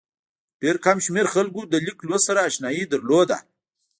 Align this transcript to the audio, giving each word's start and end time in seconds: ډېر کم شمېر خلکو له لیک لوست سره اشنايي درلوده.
ډېر 0.61 0.75
کم 0.85 0.97
شمېر 1.05 1.25
خلکو 1.33 1.61
له 1.71 1.77
لیک 1.85 1.99
لوست 2.07 2.25
سره 2.27 2.41
اشنايي 2.49 2.83
درلوده. 2.91 3.37